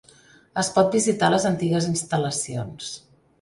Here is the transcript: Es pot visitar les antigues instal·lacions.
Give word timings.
Es 0.61 0.71
pot 0.77 0.89
visitar 0.97 1.29
les 1.33 1.45
antigues 1.51 1.91
instal·lacions. 1.91 2.91